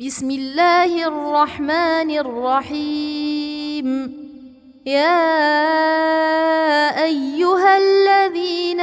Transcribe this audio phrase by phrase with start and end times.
[0.00, 3.86] بسم الله الرحمن الرحيم.
[4.86, 5.20] يا
[7.04, 8.80] أيها الذين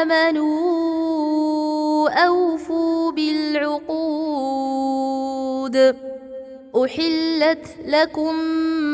[0.00, 0.50] آمنوا
[2.10, 3.96] أوفوا بالعقود.
[6.84, 8.32] أحلت لكم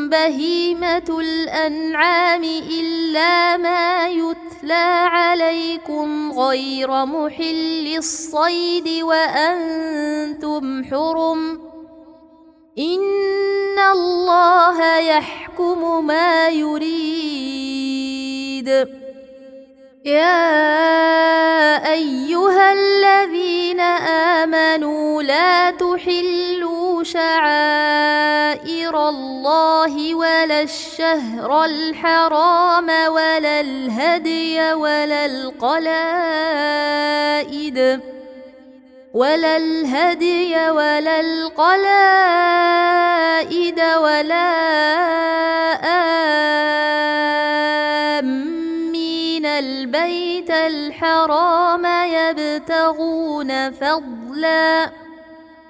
[0.09, 2.43] بهيمة الأنعام
[2.79, 4.07] إلا ما
[4.67, 11.61] يتلى عليكم غير محل الصيد وأنتم حرم
[12.77, 17.67] إن الله يحكم ما يريد.
[20.05, 20.73] يا
[21.93, 23.79] أيها الذين
[24.39, 28.66] آمنوا لا تحلوا شعائر
[28.97, 36.47] الله ولا الشهر الحرام ولا الهدي ولا القلائد
[39.13, 41.79] ولا الهدي ولا القلائد
[43.79, 44.47] ولا
[48.19, 49.45] آمين.
[49.45, 55.06] البيت الحرام يبتغون فضلا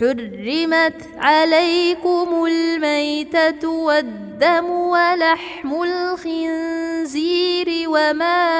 [0.00, 8.50] حرمت عليكم الميتة والدم ولحم الخنزير وما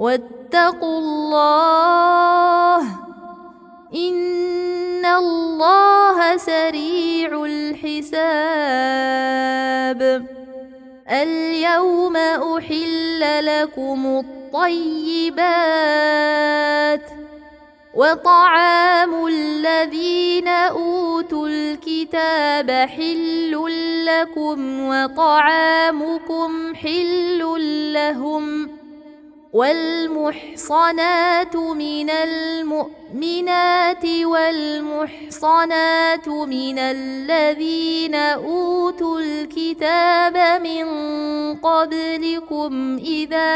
[0.00, 2.80] واتقوا الله
[3.94, 8.00] إن الله سريع الحساب.
[11.10, 15.40] اليوم أحل لكم الطيبات
[17.94, 23.52] وطعام الذين أوتوا الكتاب حل
[24.06, 27.38] لكم وطعامكم حل
[27.92, 28.79] لهم
[29.52, 40.86] والمحصنات من المؤمنات والمحصنات من الذين أوتوا الكتاب من
[41.56, 43.50] قبلكم إذا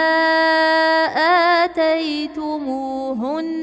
[1.65, 3.55] آتيتموهن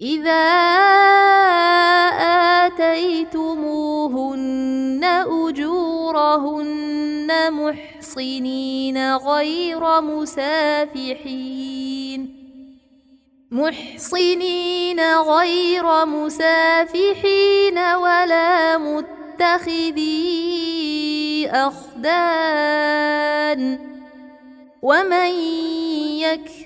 [0.00, 0.46] إذا
[2.66, 6.72] آتيتموهن أجورهن
[7.52, 11.16] محصنات محصنين غير مسافحين.
[13.50, 20.16] محصنين غير مسافحين ولا متخذي
[21.50, 22.98] أخدان.
[24.82, 25.30] ومن
[26.20, 26.65] يكفر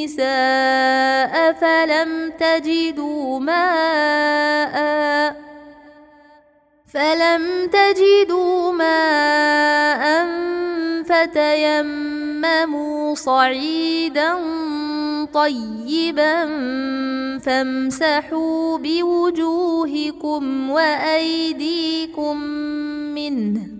[0.00, 4.80] النساء فلم تجدوا ماءً
[6.92, 10.26] فلم تجدوا ماء
[11.04, 14.34] فتيمموا صعيدا
[15.34, 16.46] طيبا
[17.38, 22.36] فامسحوا بوجوهكم وأيديكم
[23.14, 23.79] منه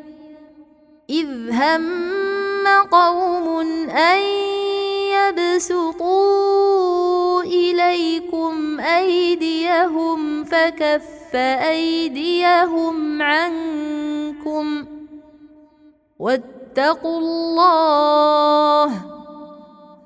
[1.11, 3.49] إذ هم قوم
[3.90, 4.23] أن
[5.49, 14.87] يبسطوا إليكم أيديهم فكف أيديهم عنكم
[16.18, 19.17] واتقوا الله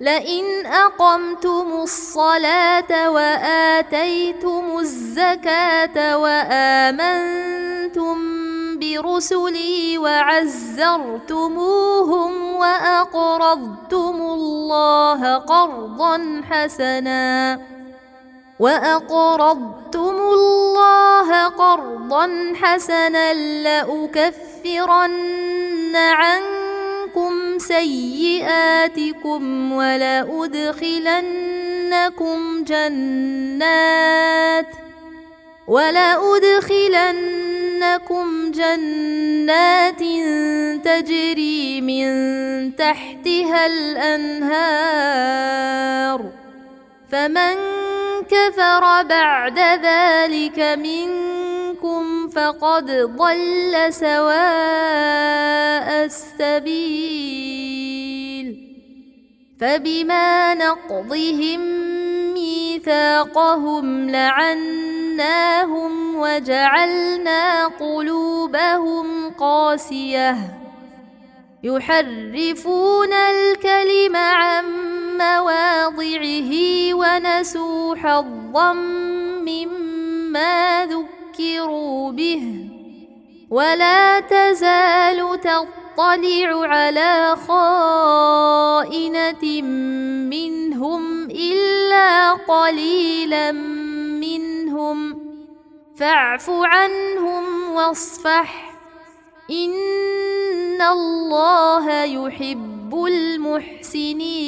[0.00, 8.16] لئن أقمتم الصلاة وآتيتم الزكاة وآمنتم
[8.78, 11.32] برسلي وعزرتموهم
[12.56, 17.60] وأقرضتم الله قرضا حسنا
[18.60, 25.16] وأقرضتم الله قرضا حسنا لأكفرن
[25.96, 26.70] عنكم
[27.58, 30.80] سيئاتكم ولأدخلنكم
[32.64, 34.66] جنات
[35.68, 36.90] ولأدخلنكم
[38.50, 40.00] جنات
[40.84, 42.10] تجري من
[42.76, 45.20] تحتها الأنهار
[47.12, 47.54] فمن
[48.30, 51.49] كفر بعد ذلك منكم
[52.28, 54.40] فقد ضل سواء
[56.04, 57.70] السبيل
[59.60, 61.60] فبما نقضهم
[62.34, 70.36] ميثاقهم لعناهم وجعلنا قلوبهم قاسيه
[71.62, 74.64] يحرفون الكلم عن
[75.18, 76.52] مواضعه
[76.94, 78.72] ونسوا حظا
[79.42, 80.84] مما
[81.30, 82.68] ذكروا به
[83.50, 88.82] ولا تزال تطلع على خائنه
[90.30, 93.52] منهم الا قليلا
[94.22, 95.20] منهم
[95.96, 98.72] فاعف عنهم واصفح
[99.50, 104.40] ان الله يحب المحسنين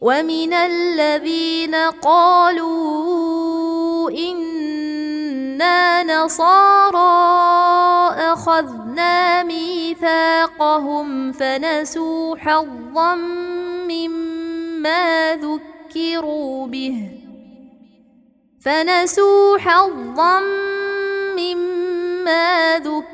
[0.00, 3.63] ومن الذين قالوا
[4.10, 6.98] أنا نصارى
[8.32, 13.14] اخذنا ميثاقهم فنسوا حظا
[13.88, 17.10] مما ذكروا به
[18.60, 20.40] فنسوا حظا
[21.38, 23.13] مما ذكروا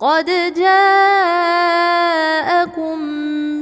[0.00, 0.26] قد
[0.56, 1.88] جاءكم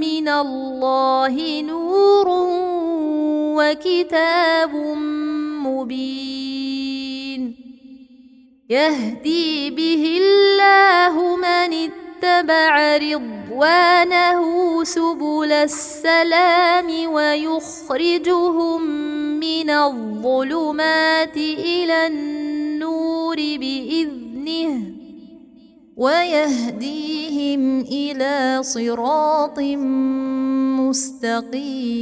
[0.02, 2.26] من الله نور
[3.54, 4.74] وكتاب
[5.66, 7.54] مبين
[8.70, 18.82] يهدي به الله من اتبع رضوانه سبل السلام ويخرجهم
[19.40, 24.93] من الظلمات إلى النور باذنه
[25.96, 29.58] ويهديهم إلى صراط
[30.80, 31.94] مستقيم.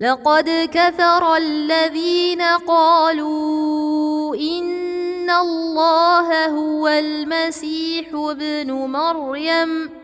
[0.00, 10.03] لقد كفر الذين قالوا إن الله هو المسيح ابن مريم.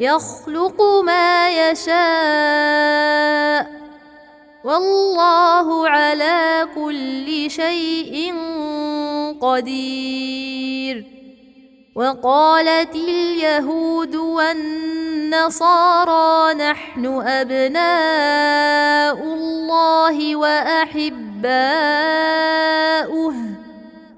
[0.00, 1.98] يخلق ما يشاء
[4.64, 8.34] والله على كل شيء
[9.40, 11.04] قدير.
[11.94, 15.64] وقالت اليهود والنصارى
[16.54, 21.48] نحن أبناء الله وأحباؤه.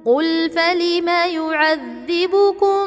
[0.06, 2.86] قل فلم يعذبكم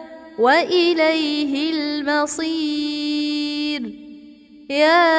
[0.39, 3.41] وإليه المصير.
[4.69, 5.11] يا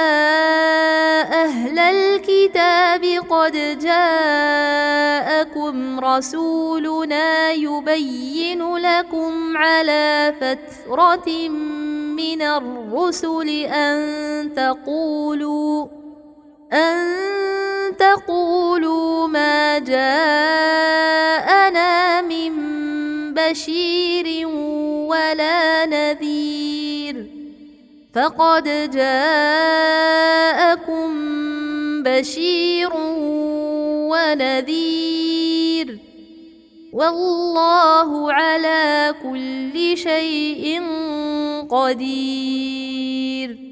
[1.45, 4.93] أهل الكتاب قد جاءكم
[6.01, 11.49] رسولنا يبين لكم على فترة
[12.17, 15.87] من الرسل أن تقولوا
[16.73, 17.07] أن
[17.97, 21.13] تقولوا ما جاءنا
[22.23, 22.72] من
[23.35, 24.47] بشير
[25.09, 27.27] ولا نذير
[28.15, 30.33] فقد جاءكم
[32.03, 32.91] بشير
[34.13, 35.99] ونذير
[36.93, 40.83] والله على كل شيء
[41.71, 43.72] قدير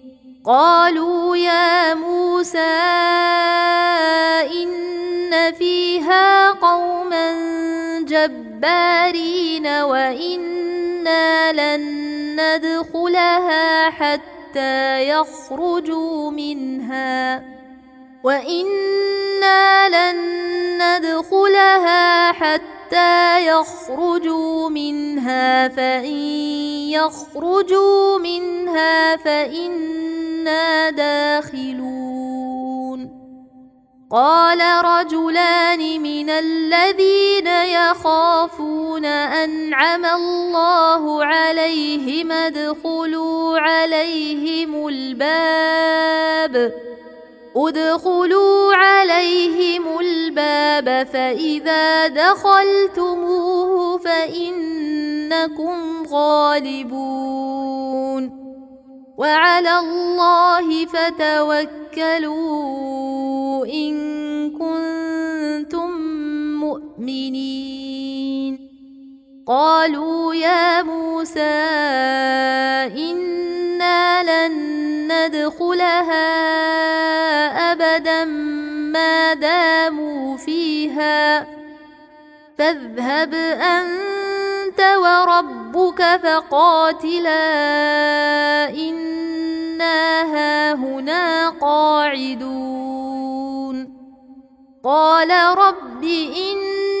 [0.45, 2.73] قالوا يا موسى
[4.57, 7.31] إن فيها قوما
[8.01, 11.81] جبارين وإنا لن
[12.39, 17.43] ندخلها حتى يخرجوا منها.
[18.23, 20.17] وأنا لن
[20.81, 26.05] ندخلها حتى يخرجوا منها فان
[26.91, 32.01] يخرجوا منها فانا داخلون
[34.11, 46.73] قال رجلان من الذين يخافون انعم الله عليهم ادخلوا عليهم الباب
[47.55, 57.61] ادخلوا عليهم الباب فإذا دخلتموه فإنكم غالبون.
[59.17, 62.41] وعلى الله فتوكلوا
[63.65, 63.93] إن
[64.51, 65.91] كنتم
[66.59, 68.70] مؤمنين.
[69.47, 71.39] قالوا يا موسى
[73.09, 74.53] إنا لن
[75.11, 76.27] ندخلها
[77.71, 81.47] أبدا ما داموا فيها.
[82.57, 87.39] فاذهب أنت وربك فقاتلا
[88.69, 92.61] إنا هاهنا قاعدون.
[94.83, 97.00] قال رب اني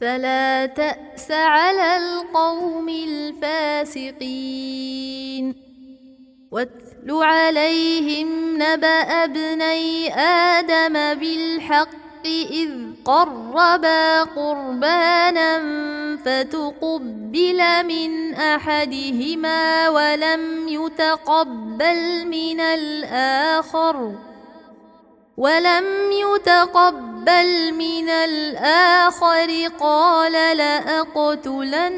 [0.00, 4.38] فلا تأس على القوم الفاسقين.
[6.50, 8.28] واتل عليهم
[8.62, 12.70] نبأ ابني آدم بالحق إذ
[13.04, 15.58] قربا قربانا
[16.24, 24.14] فتقبل من أحدهما ولم يتقبل من الآخر.
[25.36, 27.07] ولم يتقبل
[27.72, 31.88] من الآخر قال لأقتلنك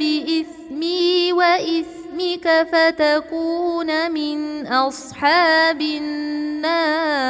[0.00, 7.20] بإثمي وإثمك فتكون من أصحاب النار.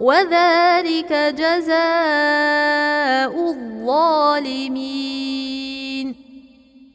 [0.00, 1.74] وذلك جزاء
[3.50, 5.04] الظالمين.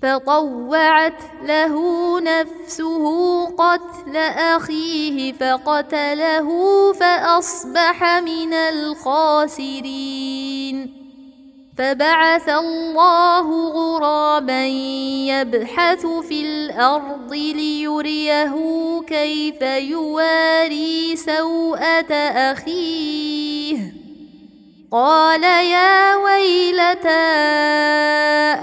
[0.01, 1.75] فطوعت له
[2.19, 6.49] نفسه قتل أخيه فقتله
[6.93, 10.19] فأصبح من الخاسرين.
[11.79, 14.65] فبعث الله غرابا
[15.31, 18.55] يبحث في الأرض ليريه
[19.07, 22.13] كيف يواري سوءة
[22.51, 23.77] أخيه.
[24.91, 27.09] قال يا ويلتى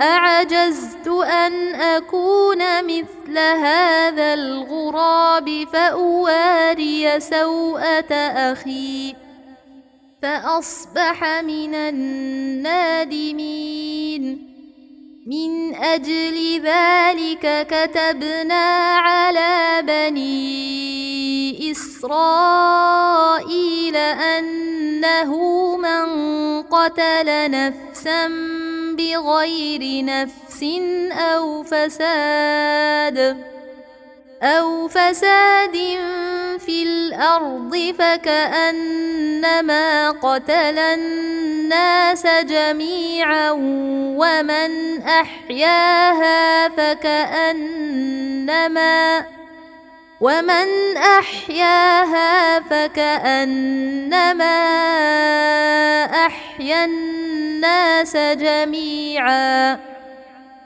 [0.03, 8.13] أعجزت أن أكون مثل هذا الغراب فأواري سوءة
[8.53, 9.26] أخي؟
[10.23, 13.47] فأصبح من النادمين.
[15.27, 23.17] من أجل ذلك كتبنا على بني إسرائيل
[23.97, 25.33] أنه
[25.77, 26.07] من
[26.63, 28.29] قتل نفسا
[28.99, 30.63] بغير نفس
[31.13, 33.37] أو فساد
[34.43, 35.77] أو فساد
[36.67, 43.51] في الأرض فكأنما قتل الناس جميعا
[44.19, 48.07] ومن أحياها فكأنما
[50.21, 54.57] ومن أحياها فكأنما
[56.27, 59.79] أحيا الناس جميعا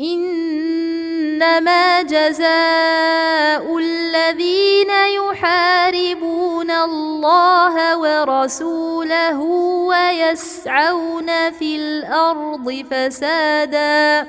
[0.00, 9.40] إنما جزاء الذين يحاربون الله ورسوله
[9.88, 14.26] ويسعون في الأرض فسادا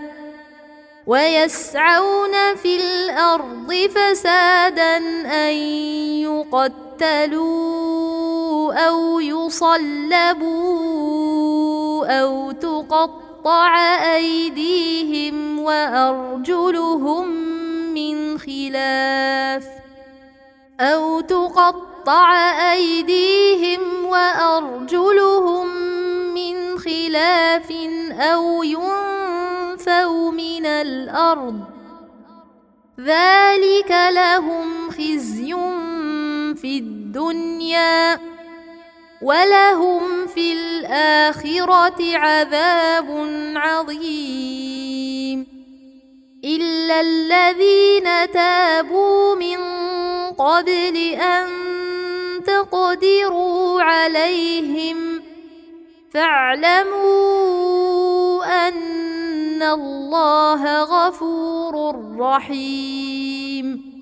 [1.07, 5.53] ويسعون في الأرض فسادا أن
[7.03, 10.47] يقتلوا أو يصلبوا
[12.07, 13.26] أو تقطعوا
[14.15, 17.27] أيديهم وأرجلهم
[17.93, 19.67] من خلاف
[20.79, 22.33] أو تقطع
[22.73, 25.67] أيديهم وأرجلهم
[26.33, 27.71] من خلاف
[28.11, 31.59] أو ينفوا من الأرض
[32.99, 35.55] ذلك لهم خزي
[36.55, 38.19] في الدنيا
[39.21, 45.47] ولهم في الآخرة عذاب عظيم.
[46.45, 49.57] إلا الذين تابوا من
[50.31, 51.47] قبل أن
[52.43, 55.21] تقدروا عليهم
[56.13, 57.47] فاعلموا
[58.67, 63.96] أن الله غفور رحيم.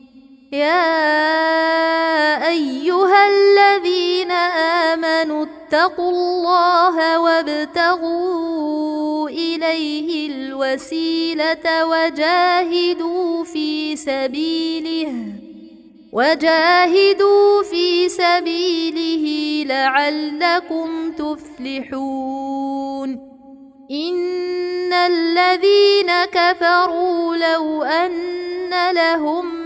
[0.51, 4.31] يا أيها الذين
[4.91, 15.13] آمنوا اتقوا الله وابتغوا إليه الوسيلة وجاهدوا في سبيله
[16.13, 19.25] وجاهدوا في سبيله
[19.67, 23.09] لعلكم تفلحون.
[23.91, 29.64] إن الذين كفروا لو أن لهم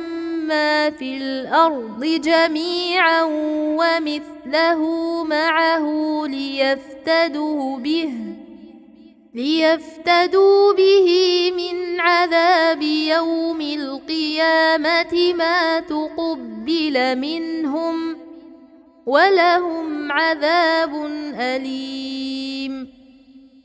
[0.49, 3.23] ما في الأرض جميعا
[3.79, 4.81] ومثله
[5.23, 5.87] معه
[6.27, 8.13] ليفتدوا به
[9.33, 11.07] ليفتدوا به
[11.57, 18.17] من عذاب يوم القيامة ما تقبل منهم
[19.05, 20.95] ولهم عذاب
[21.35, 22.98] أليم.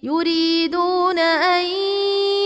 [0.05, 1.65] يريدون أن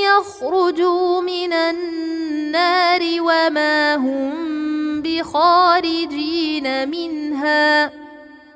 [0.06, 7.92] يخرجوا من النار وما هم بخارجين منها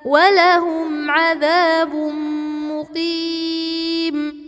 [0.04, 1.94] ولهم عذاب
[2.70, 4.42] مقيم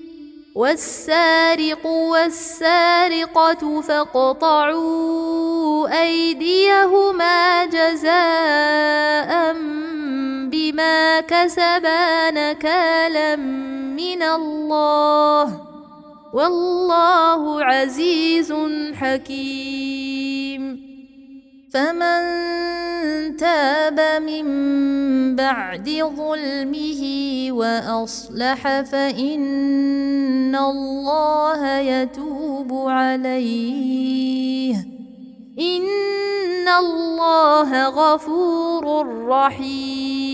[0.54, 5.22] والسارق والسارقة فاقطعوا
[6.02, 9.54] أيديهما جزاء
[10.54, 13.36] بما كسبا نكالا
[13.98, 15.60] من الله
[16.32, 18.54] والله عزيز
[18.94, 20.62] حكيم.
[21.74, 22.22] فمن
[23.36, 24.46] تاب من
[25.36, 27.02] بعد ظلمه
[27.50, 34.74] وأصلح فإن الله يتوب عليه.
[35.58, 40.34] إن الله غفور رحيم.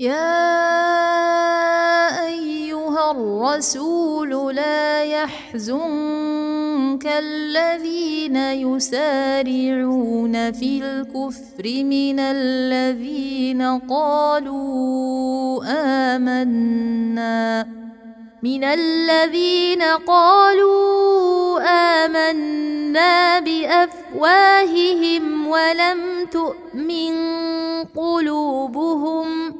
[0.00, 0.32] يا
[2.24, 15.64] أيها الرسول لا يحزنك الذين يسارعون في الكفر من الذين قالوا
[16.16, 17.66] آمنا
[18.42, 21.60] من الذين قالوا
[22.04, 27.14] آمنا بأفواههم ولم تؤمن
[27.96, 29.59] قلوبهم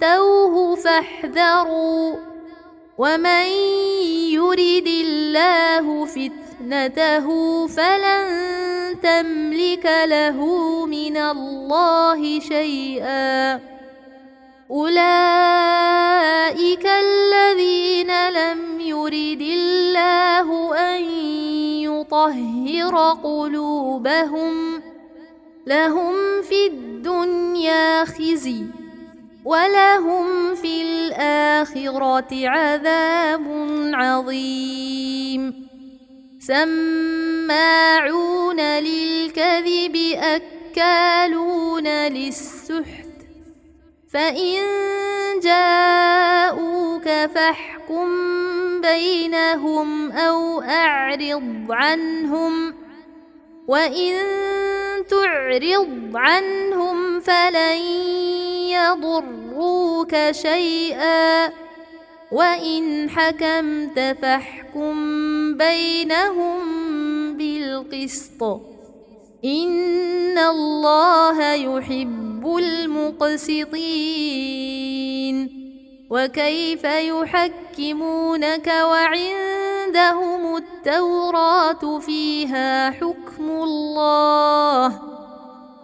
[0.00, 2.14] فأتوه فاحذروا.
[2.98, 3.46] ومن
[4.32, 7.26] يرد الله فتنته
[7.66, 8.26] فلن
[9.02, 10.38] تملك له
[10.86, 13.60] من الله شيئا.
[14.70, 15.16] أولئك
[16.86, 21.02] الذين لم يرد الله أن
[21.84, 24.82] يطهر قلوبهم.
[25.66, 28.79] لهم في الدنيا خزي.
[29.44, 33.44] ولهم في الآخرة عذاب
[33.94, 35.68] عظيم.
[36.40, 37.80] سماعون
[38.60, 43.06] للكذب أكالون للسحت.
[44.12, 44.60] فإن
[45.42, 48.08] جاءوك فاحكم
[48.80, 52.79] بينهم أو أعرض عنهم.
[53.70, 54.14] وإن
[55.10, 57.78] تعرض عنهم فلن
[58.74, 61.52] يضروك شيئا
[62.32, 64.94] وإن حكمت فاحكم
[65.56, 66.58] بينهم
[67.36, 68.42] بالقسط
[69.44, 73.70] إن الله يحب المقسطين
[76.10, 85.02] وكيف يحكمونك وعندهم التوراة فيها حكم الله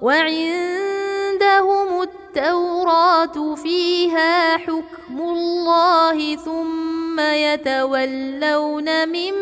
[0.03, 9.33] وعندهم التوراة فيها حكم الله ثم يتولون من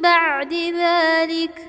[0.00, 1.68] بعد ذلك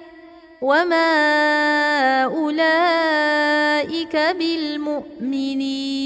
[0.62, 6.06] وما أولئك بالمؤمنين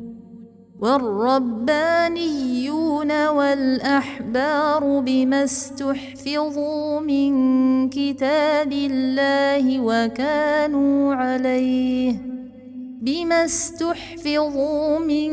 [0.81, 2.31] والربانيون
[3.27, 12.15] والأحبار بما استحفظوا من كتاب الله وكانوا عليه
[13.01, 15.31] بما استحفظوا من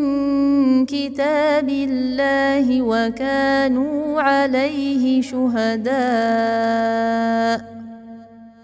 [0.87, 5.89] كتاب الله وكانوا عليه شهداء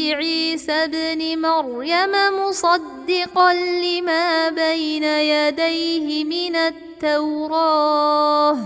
[0.00, 8.58] بعيسى ابن مريم مصدقا لما بين يديه من التوراه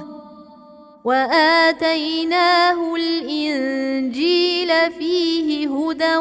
[1.05, 6.16] وآتيناه الإنجيل فيه هدى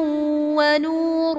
[0.57, 1.37] ونور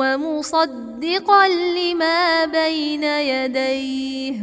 [0.00, 4.34] ومصدقا لما بين يديه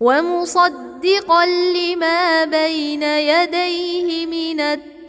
[0.00, 4.99] ومصدقا لما بين يديه من التوراه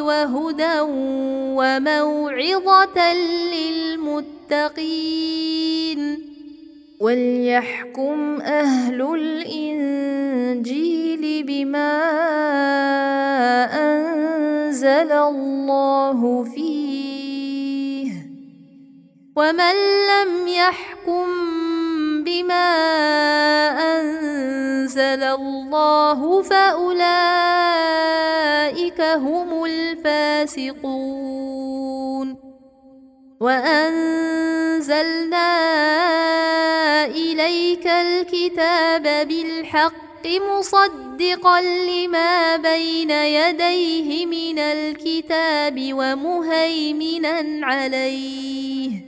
[0.00, 0.80] وهدى
[1.58, 3.12] وموعظة
[4.54, 5.08] للمتقين
[7.00, 10.64] وليحكم أهل الإنجيل
[11.46, 11.94] بما
[13.74, 18.12] أنزل الله فيه
[19.36, 19.74] ومن
[20.10, 21.28] لم يحكم
[22.28, 22.68] بما
[23.96, 27.00] أنزل الله فأولئك
[29.00, 31.08] هم الفاسقون.
[33.40, 34.68] وأنزلنا
[37.04, 49.07] إليك الكتاب بالحق مصدقا لما بين يديه من الكتاب ومهيمنا عليه.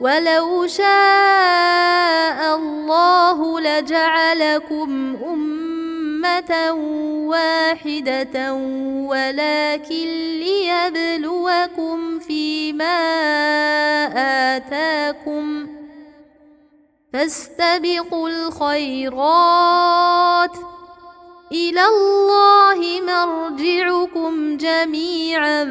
[0.00, 5.54] ولو شاء الله لجعلكم أمة
[6.24, 6.72] أمة
[7.28, 8.54] واحدة
[9.08, 10.06] ولكن
[10.40, 12.96] ليبلوكم فيما
[14.56, 15.66] آتاكم
[17.12, 19.76] فاستبقوا الخيرات
[21.52, 25.64] إلى الله مرجعكم جميعا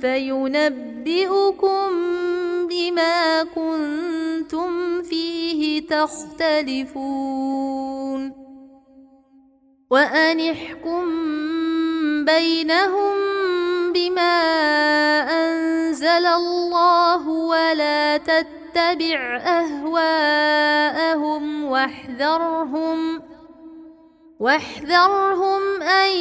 [0.00, 1.88] فينبئكم
[2.78, 6.88] بما كنتم فيه تختلفون
[9.90, 11.04] وأن احكم
[12.24, 13.16] بينهم
[13.92, 14.38] بما
[15.42, 20.84] أنزل الله ولا تتبع أهواءهم
[21.64, 23.22] واحذرهم
[24.40, 26.12] واحذرهم أن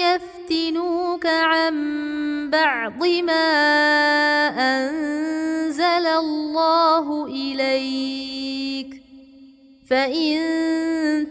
[0.00, 1.74] يفتنوك عن
[2.50, 3.46] بعض ما
[4.58, 9.02] أنزل الله إليك.
[9.90, 10.38] فإن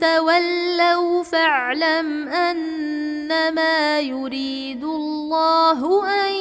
[0.01, 6.33] تولوا فاعلم أنما يريد الله أن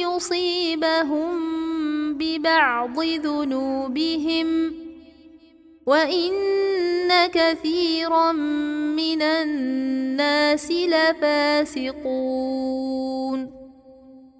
[0.00, 1.28] يصيبهم
[2.14, 4.74] ببعض ذنوبهم.
[5.86, 6.32] وإن
[7.26, 8.32] كثيرا
[8.96, 12.06] من الناس لفاسقون.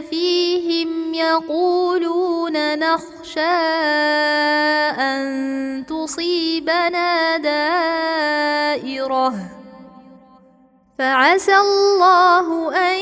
[0.00, 3.40] فيهم يقولون نخشى
[5.00, 8.76] أن تصيبنا دائرة.
[10.98, 12.96] فعسى الله أن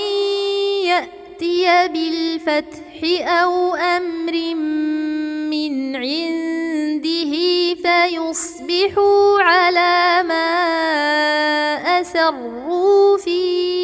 [0.84, 4.55] يأتي بالفتح أو أمر
[5.51, 7.34] من عنده
[7.74, 10.55] فيصبحوا على ما
[12.01, 13.84] أسروا في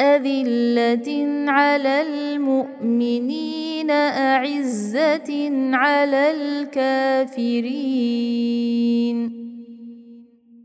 [0.00, 7.84] أذلة على المؤمنين أعزة على الكافرين.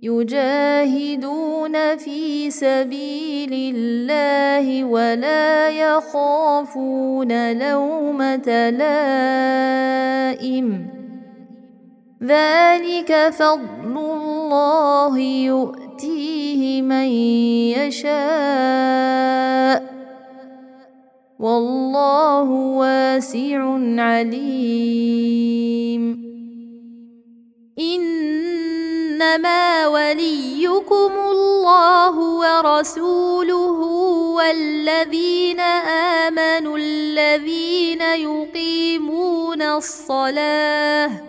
[0.03, 9.89] يجاهدون في سبيل الله ولا يخافون لومة لائم.
[12.23, 15.19] ذلك فضل الله
[16.03, 17.07] يؤتيه من
[17.75, 19.83] يشاء.
[21.39, 24.69] والله واسع عليم.
[27.79, 33.79] إنما وليكم الله ورسوله
[34.35, 35.59] والذين
[36.29, 41.28] آمنوا الذين يقيمون الصلاة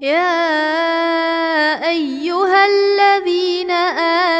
[0.00, 3.70] يا أيها الذين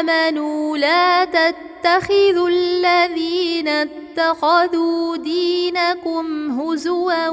[0.01, 7.27] آمنوا لا تتخذوا الذين اتخذوا دينكم هزوا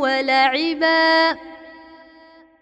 [0.00, 1.36] ولعبا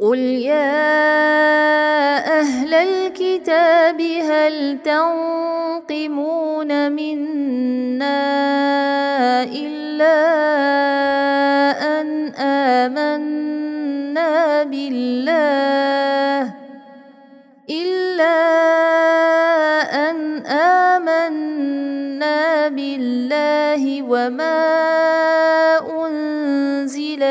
[0.00, 0.80] قل يا
[2.40, 8.20] أهل الكتاب هل تنقمون منا
[9.44, 10.20] الا
[12.00, 16.52] ان امنا بالله
[17.70, 18.40] الا
[20.10, 24.60] ان امنا بالله وما
[25.80, 25.99] انزل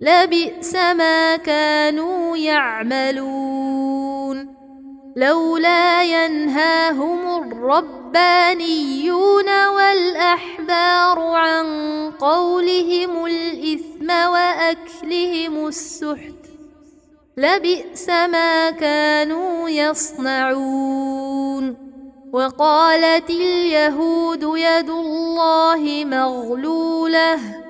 [0.00, 3.80] لبئس ما كانوا يعملون.
[5.16, 8.88] لولا ينهاهم الربانيون
[9.66, 11.66] والأحبار عن
[12.10, 16.40] قولهم الإثم وأكلهم السحت
[17.36, 21.10] لبئس ما كانوا يصنعون.
[22.32, 27.69] وقالت اليهود يد الله مغلولة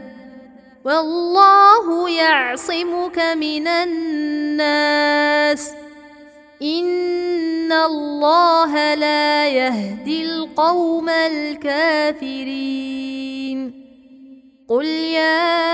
[0.85, 5.01] والله يعصمك من الناس.
[6.61, 12.51] إن الله لا يهدي القوم الكافرين.
[14.69, 15.71] قل يا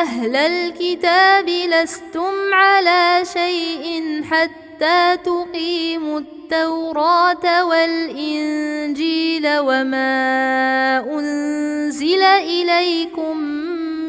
[0.00, 13.69] أهل الكتاب لستم على شيء حتى تقيموا التوراة والإنجيل وما أنزل إليكم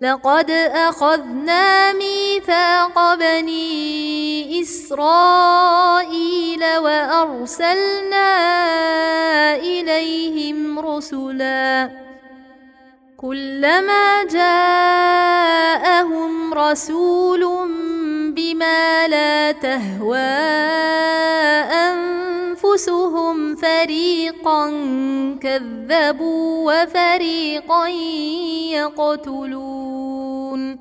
[0.00, 5.80] لقد أخذنا ميثاق بني إسرائيل
[6.76, 8.26] وأرسلنا
[9.56, 11.90] إليهم رسلا
[13.20, 17.44] كلما جاءهم رسول
[18.32, 20.16] بما لا تهوى
[21.92, 24.70] أنفسهم فريقا
[25.42, 27.88] كذبوا وفريقا
[28.72, 30.78] يقتلون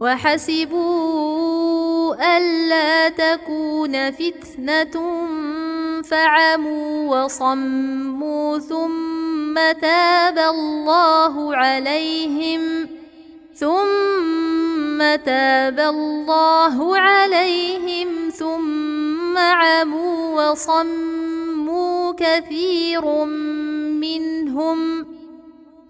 [0.00, 1.16] وحسبوا
[2.36, 5.26] ألا تكون فتنة
[6.02, 12.88] فعموا وصموا ثم تاب الله عليهم
[13.54, 23.24] ثم تاب الله عليهم ثم عموا وصموا كثير
[24.04, 25.06] منهم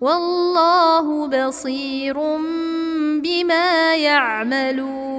[0.00, 2.16] والله بصير
[3.22, 5.18] بما يعملون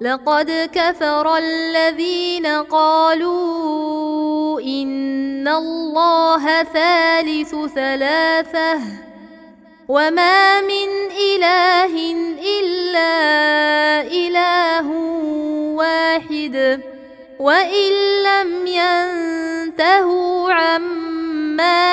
[0.00, 3.40] لقد كفر الذين قالوا
[4.60, 8.78] إن الله ثالث ثلاثة
[9.88, 11.94] وما من إله
[12.60, 13.12] إلا
[14.00, 14.86] إله
[15.76, 16.80] واحد
[17.38, 17.92] وإن
[18.22, 21.19] لم ينتهوا عما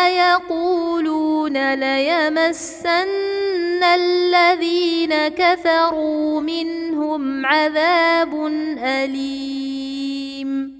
[0.09, 8.45] يقولون ليمسن الذين كفروا منهم عذاب
[8.77, 10.77] أليم.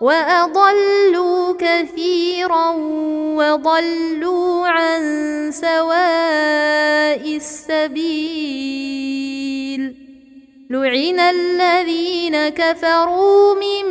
[0.00, 2.70] وأضلوا كثيرا
[3.38, 5.02] وضلوا عن
[5.52, 8.74] سواء السبيل
[10.70, 13.84] لعن الذين كفروا من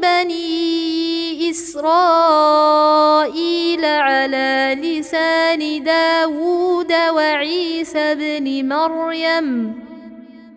[0.00, 2.78] بني إسرائيل
[3.84, 9.87] على لسان داود وعيسى بن مريم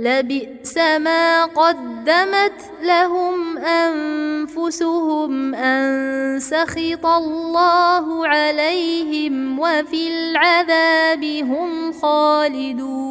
[0.00, 13.10] لبئس ما قدمت لهم انفسهم ان سخط الله عليهم وفي العذاب هم خالدون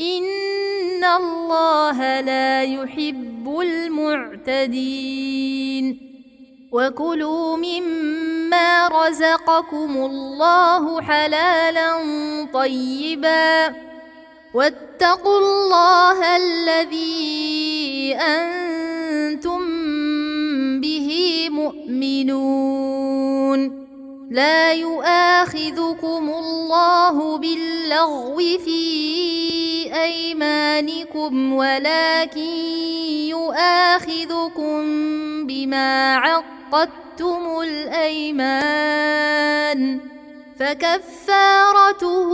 [0.00, 5.26] ان الله لا يحب المعتدين
[6.72, 11.92] وكلوا مما رزقكم الله حلالا
[12.52, 13.74] طيبا
[14.54, 19.60] واتقوا الله الذي أنتم
[20.80, 21.10] به
[21.50, 23.06] مؤمنون
[24.30, 29.55] لا يؤاخذكم الله باللغو في
[29.94, 32.40] أيمانكم ولكن
[33.30, 34.82] يؤاخذكم
[35.46, 39.16] بما عقدتم الأيمان
[40.58, 42.30] فكفارته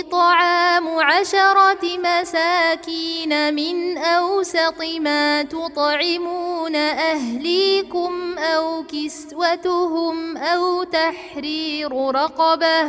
[0.00, 12.88] إطعام عشرة مساكين من أوسط ما تطعمون أهليكم أو كسوتهم أو تحرير رقبة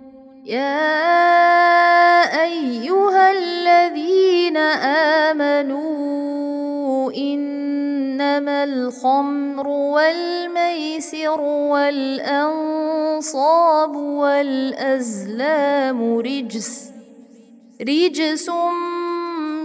[0.51, 4.57] يا أيها الذين
[5.27, 7.61] آمنوا إن
[8.21, 11.41] إنما الخمر والميسر
[11.71, 12.75] والأنصاب
[13.95, 14.57] والأزلام
[16.17, 16.91] رجس
[17.81, 18.49] رجس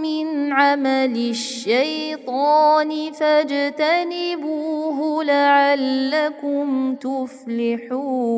[0.01, 8.37] من عمل الشيطان فاجتنبوه لعلكم تفلحون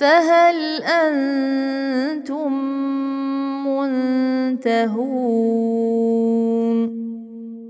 [0.00, 2.52] فهل أنتم
[3.68, 5.00] منتهون؟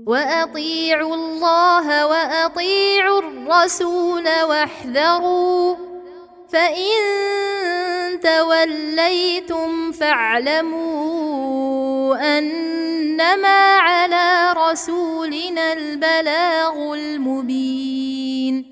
[0.07, 5.75] وأطيعوا الله وأطيعوا الرسول واحذروا
[6.49, 6.99] فإن
[8.23, 11.07] توليتم فاعلموا
[12.37, 18.70] أنما على رسولنا البلاغ المبين.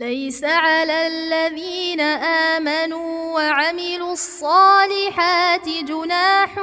[0.00, 6.54] ليس على الذين آمنوا وعملوا الصالحات جناح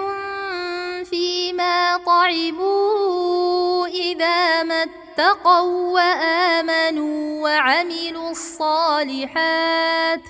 [1.09, 10.21] فيما طعموا إذا ما اتقوا وآمنوا وعملوا الصالحات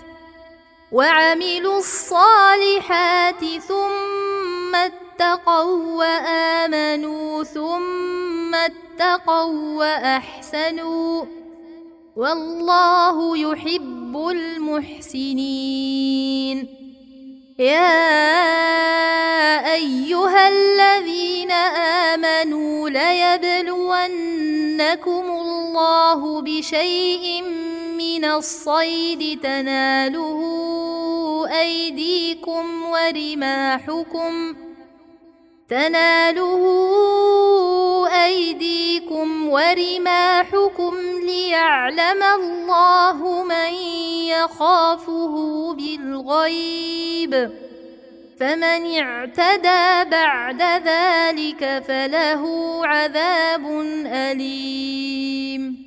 [0.91, 11.25] وعملوا الصالحات ثم اتقوا وآمنوا ثم اتقوا وأحسنوا
[12.17, 15.77] والله يحب المحسنين.
[17.59, 18.13] يا
[19.73, 21.51] أيها الذين
[22.11, 23.85] آمنوا ليبلونكم
[25.41, 27.43] الله بشيء
[27.97, 30.39] من الصيد تناله
[31.59, 34.66] أيديكم ورماحكم
[35.69, 36.63] تناله
[38.25, 43.73] أيديكم ورماحكم ليعلم الله من
[44.27, 45.33] يخافه
[45.73, 47.51] بالغيب.
[48.39, 52.43] فمن اعتدى بعد ذلك فله
[52.85, 53.65] عذاب
[54.05, 55.86] أليم.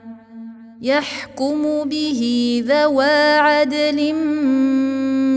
[0.81, 2.21] يحكم به
[2.67, 4.13] ذوى عدل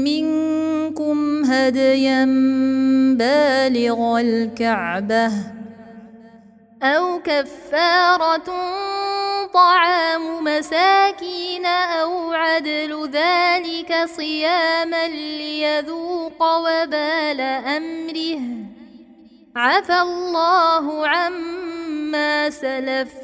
[0.05, 2.25] منكم هديا
[3.19, 5.33] بالغ الكعبة
[6.83, 8.49] أو كفارة
[9.55, 18.41] طعام مساكين أو عدل ذلك صياما ليذوق وبال أمره.
[19.57, 23.24] عفى الله عما سلف.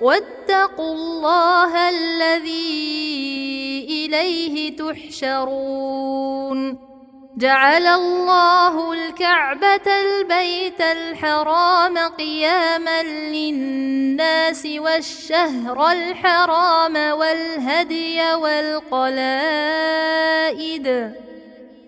[0.00, 2.94] واتقوا الله الذي
[3.90, 6.34] إليه تحشرون.
[7.36, 19.54] جعل الله الكعبة البيت الحرام قياما للناس والشهر الحرام والهدي والقلائد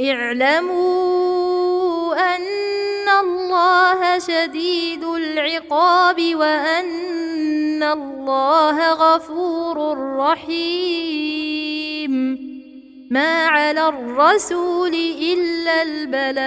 [0.00, 1.34] اعلموا
[2.36, 12.10] أن الله شديد العقاب وأن الله غفور رحيم.
[13.10, 16.44] ما على الرسول إلا البلاغ.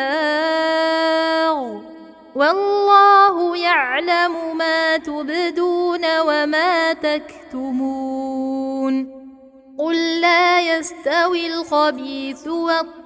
[2.35, 8.37] والله يعلم ما تبدون وما تكتمون.
[9.79, 12.96] قل لا يستوي الخبيث والطيب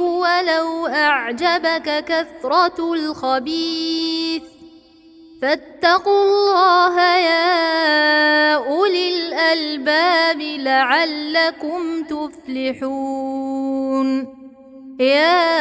[0.00, 4.42] ولو أعجبك كثرة الخبيث.
[5.42, 13.18] فاتقوا الله يا أولي الألباب لعلكم تفلحون.
[15.00, 15.54] يا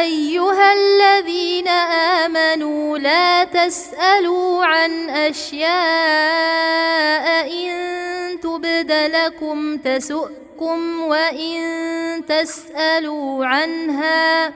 [0.00, 1.68] أيها الذين
[2.24, 5.74] آمنوا لا تسألوا عن أشياء
[7.52, 9.76] إن تبد لكم
[10.54, 14.52] تسؤكم وإن تسألوا عنها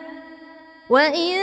[0.91, 1.37] وإن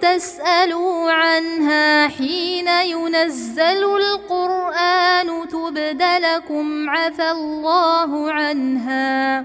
[0.00, 6.90] تسألوا عنها حين ينزل القرآن تبد لكم
[7.20, 9.44] الله عنها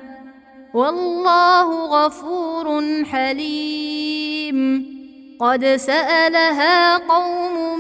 [0.74, 4.58] والله غفور حليم
[5.40, 7.80] قد سألها قوم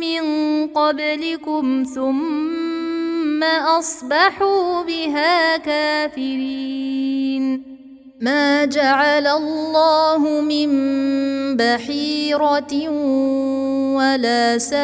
[0.00, 0.22] من
[0.66, 2.49] قبلكم ثم
[3.44, 7.10] أصبحوا بها كافرين.
[8.20, 10.70] ما جعل الله من
[11.56, 12.88] بحيرة
[13.96, 14.82] ولا سائبة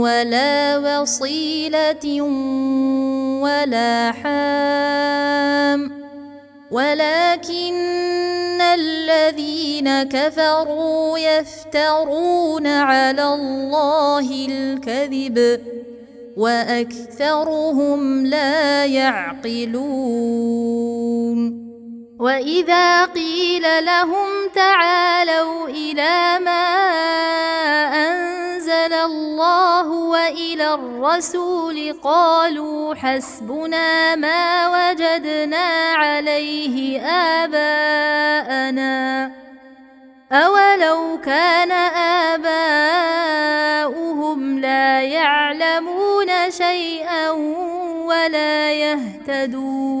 [0.00, 2.20] ولا وصيلة
[3.42, 5.99] ولا حام.
[6.70, 15.60] ولكن الذين كفروا يفترون على الله الكذب
[16.36, 20.40] وأكثرهم لا يعقلون.
[22.20, 26.66] وإذا قيل لهم تعالوا إلى ما
[27.94, 37.00] أنزل الله وإلى الرسول قالوا حسبنا ما وجدنا عليه
[37.44, 38.90] آباءنا
[40.32, 41.72] أولو كان
[43.72, 47.30] آباؤهم لا يعلمون شيئا
[48.06, 50.00] ولا يهتدون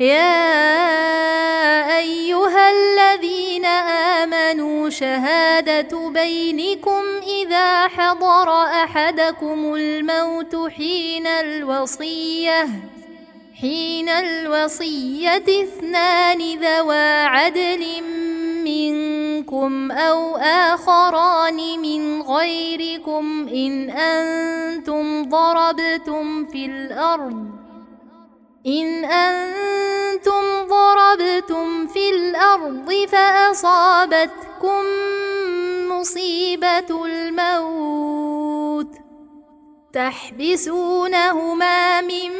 [0.00, 7.02] يا أيها الذين آمنوا شهادة بينكم
[7.42, 12.68] إذا حضر أحدكم الموت حين الوصية
[13.60, 17.86] حين الوصية اثنان ذوا عدل
[18.64, 27.55] منكم أو آخران من غيركم إن أنتم ضربتم في الأرض.
[28.66, 34.82] إن أنتم ضربتم في الأرض فأصابتكم
[35.90, 38.96] مصيبة الموت
[39.92, 42.30] تحبسونهما من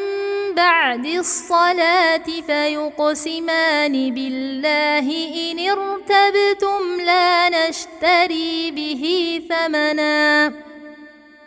[0.57, 5.07] بعد الصلاة فيقسمان بالله
[5.51, 10.53] إن ارتبتم لا نشتري به ثمنا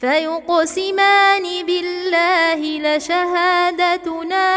[0.00, 2.60] فيقسمان بالله
[2.96, 4.48] لشهادتنا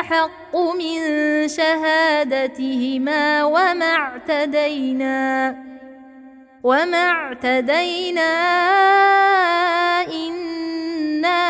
[0.00, 0.98] أحق من
[1.48, 5.56] شهادتهما وما اعتدينا
[6.62, 8.32] وما اعتدينا
[10.12, 11.42] إنا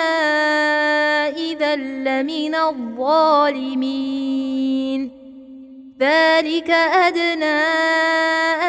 [1.29, 4.03] إذا لمن الظالمين.
[6.01, 7.63] ذلك أدنى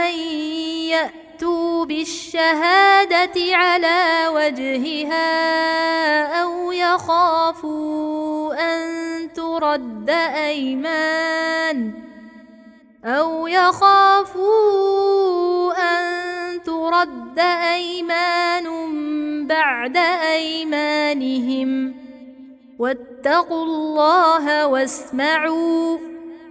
[0.06, 0.14] أن
[1.44, 5.24] يأتوا بالشهادة على وجهها
[6.42, 11.94] أو يخافوا أن ترد أيمان
[13.06, 14.54] أو يخافوا
[15.74, 17.40] أن ترد
[17.74, 18.68] أيمان
[19.48, 19.98] بعد
[20.32, 21.96] أيمانهم
[22.80, 26.13] واتقوا الله واسمعوا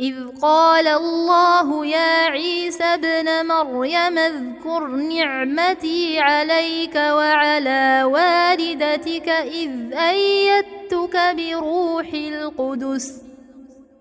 [0.00, 12.08] إذ قال الله يا عيسى ابن مريم اذكر نعمتي عليك وعلى والدتك إذ أيدتك بروح
[12.14, 13.12] القدس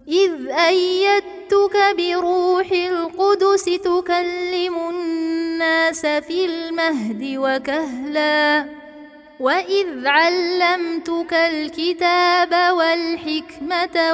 [0.07, 8.79] إذ أيدتك بروح القدس تكلم الناس في المهد وكهلاً
[9.39, 14.13] وإذ علمتك الكتاب والحكمة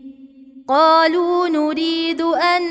[0.67, 2.61] قالوا نريد أن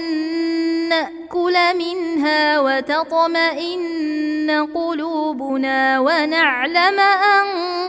[0.88, 7.46] نأكل منها وتطمئن قلوبنا ونعلم أن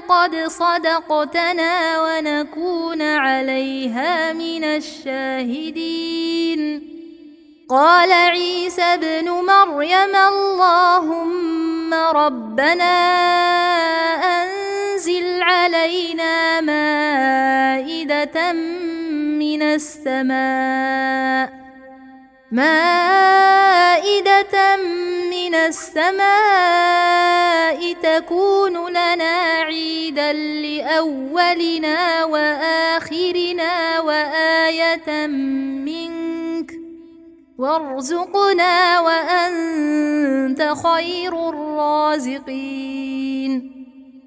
[0.09, 6.21] قد صدقتنا ونكون عليها من الشاهدين.
[7.69, 12.93] قال عيسى ابن مريم اللهم ربنا
[14.43, 18.51] أنزل علينا مائدة
[19.41, 21.49] من السماء
[22.51, 23.95] مائدة
[25.31, 27.13] من السماء
[27.93, 36.71] تكون لنا عيدا لأولنا وآخرنا وآية منك
[37.57, 42.71] وارزقنا وأنت خير الرازقين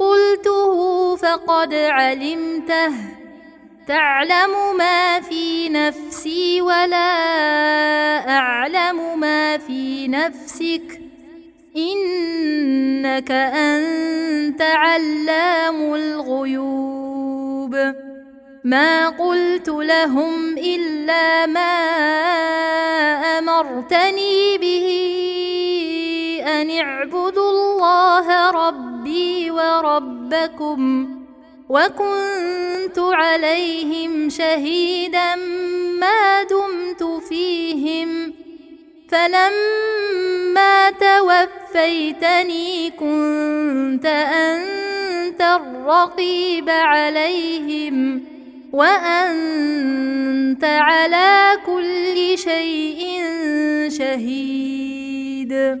[0.00, 2.92] قلته فقد علمته.
[3.88, 7.12] تعلم ما في نفسي ولا
[8.28, 11.00] أعلم ما في نفسك.
[11.76, 17.76] إنك أنت علام الغيوب.
[18.64, 21.72] ما قلت لهم إلا ما
[23.38, 25.19] أمرتني به.
[26.50, 31.08] ان اعبدوا الله ربي وربكم
[31.68, 35.34] وكنت عليهم شهيدا
[36.00, 38.32] ما دمت فيهم
[39.08, 48.22] فلما توفيتني كنت انت الرقيب عليهم
[48.72, 53.22] وانت على كل شيء
[53.88, 55.80] شهيد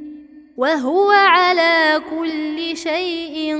[0.57, 3.57] وهو على كل شيء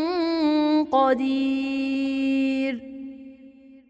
[0.91, 2.90] قدير.